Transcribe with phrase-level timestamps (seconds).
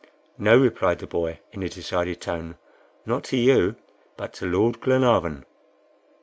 [0.39, 2.57] "No," replied the boy, in a decided tone;
[3.05, 3.75] "not to you,
[4.17, 5.45] but to Lord Glenarvan."